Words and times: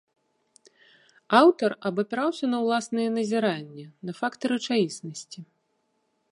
Аўтар 1.39 1.71
абапіраўся 1.91 2.45
на 2.53 2.57
ўласныя 2.65 3.09
назіранні, 3.19 3.85
на 4.09 4.19
факты 4.21 4.45
рэчаіснасці. 4.57 5.39